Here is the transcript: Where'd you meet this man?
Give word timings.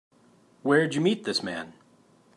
Where'd 0.63 0.95
you 0.95 1.01
meet 1.01 1.25
this 1.25 1.43
man? 1.43 1.73